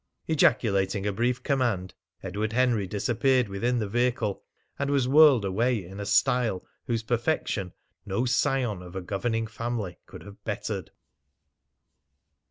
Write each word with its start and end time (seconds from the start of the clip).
Ejaculating 0.27 1.05
a 1.05 1.13
brief 1.13 1.43
command, 1.43 1.93
Edward 2.23 2.53
Henry 2.53 2.87
disappeared 2.87 3.47
within 3.47 3.77
the 3.77 3.87
vehicle, 3.87 4.41
and 4.79 4.89
was 4.89 5.07
whirled 5.07 5.45
away 5.45 5.85
in 5.85 5.99
a 5.99 6.07
style 6.07 6.65
whose 6.87 7.03
perfection 7.03 7.71
no 8.03 8.25
scion 8.25 8.81
of 8.81 8.95
a 8.95 9.01
governing 9.01 9.45
family 9.45 9.99
could 10.07 10.23
have 10.23 10.43
bettered. 10.43 10.89